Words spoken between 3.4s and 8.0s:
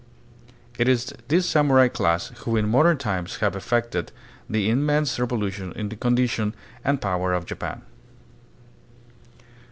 effected the immense revolution in the condition and power of Japan.